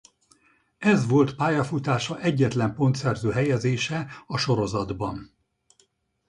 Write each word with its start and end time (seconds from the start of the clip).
Ez 0.77 1.07
volt 1.07 1.35
pályafutása 1.35 2.19
egyetlen 2.19 2.73
pontszerző 2.75 3.31
helyezése 3.31 4.09
a 4.27 4.37
sorozatban. 4.37 5.33